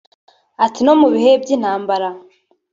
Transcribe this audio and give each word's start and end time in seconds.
Ati 0.65 0.79
“No 0.85 0.93
mu 1.01 1.07
bihe 1.13 1.31
by’intambara 1.41 2.07